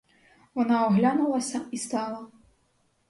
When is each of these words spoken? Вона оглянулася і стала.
Вона 0.53 0.85
оглянулася 0.87 1.61
і 1.71 1.77
стала. 1.77 2.27